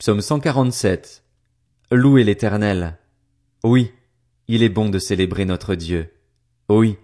[0.00, 1.24] Psaume 147.
[1.92, 2.96] Louez l'éternel.
[3.62, 3.92] Oui,
[4.48, 6.10] il est bon de célébrer notre Dieu.
[6.70, 6.96] Oui,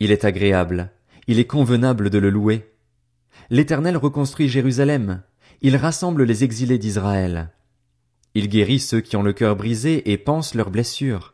[0.00, 0.92] il est agréable,
[1.26, 2.70] il est convenable de le louer.
[3.48, 5.22] L'éternel reconstruit Jérusalem,
[5.62, 7.54] il rassemble les exilés d'Israël.
[8.34, 11.32] Il guérit ceux qui ont le cœur brisé et pensent leurs blessures.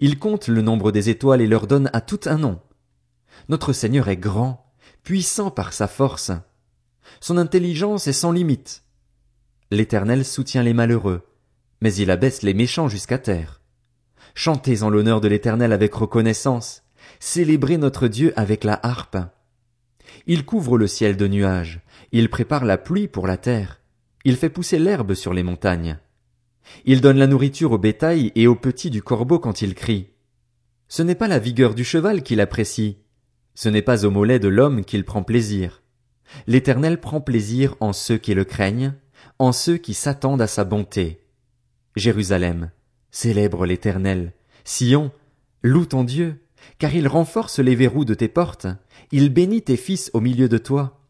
[0.00, 2.60] Il compte le nombre des étoiles et leur donne à tout un nom.
[3.48, 4.70] Notre Seigneur est grand,
[5.02, 6.30] puissant par sa force.
[7.20, 8.81] Son intelligence est sans limite.
[9.72, 11.22] L'Éternel soutient les malheureux,
[11.80, 13.62] mais il abaisse les méchants jusqu'à terre.
[14.34, 16.82] Chantez en l'honneur de l'Éternel avec reconnaissance,
[17.20, 19.16] célébrez notre Dieu avec la harpe.
[20.26, 21.80] Il couvre le ciel de nuages,
[22.12, 23.80] il prépare la pluie pour la terre,
[24.26, 25.98] il fait pousser l'herbe sur les montagnes.
[26.84, 30.10] Il donne la nourriture au bétail et aux petits du corbeau quand il crie.
[30.88, 32.98] Ce n'est pas la vigueur du cheval qu'il apprécie,
[33.54, 35.80] ce n'est pas au mollet de l'homme qu'il prend plaisir.
[36.46, 38.96] L'Éternel prend plaisir en ceux qui le craignent,
[39.38, 41.20] en ceux qui s'attendent à sa bonté.
[41.96, 42.70] Jérusalem,
[43.10, 44.32] célèbre l'Éternel.
[44.64, 45.12] Sion,
[45.62, 46.42] loue ton Dieu,
[46.78, 48.66] car il renforce les verrous de tes portes,
[49.10, 51.00] il bénit tes fils au milieu de toi.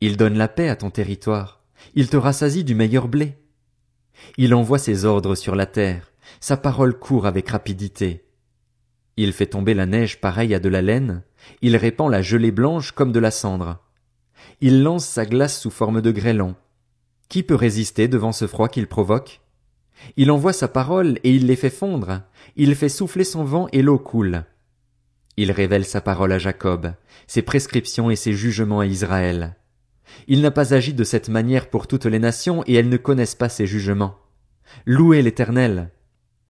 [0.00, 1.64] Il donne la paix à ton territoire,
[1.94, 3.36] il te rassasie du meilleur blé.
[4.36, 8.24] Il envoie ses ordres sur la terre, sa parole court avec rapidité.
[9.16, 11.22] Il fait tomber la neige pareille à de la laine,
[11.62, 13.78] il répand la gelée blanche comme de la cendre.
[14.60, 16.56] Il lance sa glace sous forme de grêlon.
[17.28, 19.40] Qui peut résister devant ce froid qu'il provoque?
[20.16, 22.22] Il envoie sa parole et il les fait fondre,
[22.56, 24.44] il fait souffler son vent et l'eau coule.
[25.36, 26.92] Il révèle sa parole à Jacob,
[27.26, 29.56] ses prescriptions et ses jugements à Israël.
[30.28, 33.34] Il n'a pas agi de cette manière pour toutes les nations et elles ne connaissent
[33.34, 34.16] pas ses jugements.
[34.86, 35.90] Louez l'éternel,